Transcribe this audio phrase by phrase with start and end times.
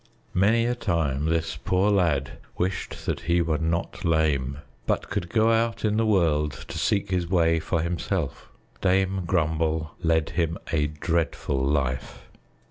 [0.33, 5.51] Many a time this poor lad wished that he were not lame, but could go
[5.51, 8.49] out in the world to seek his way for himself.
[8.81, 12.23] Dame Grumble led him a dreadful life.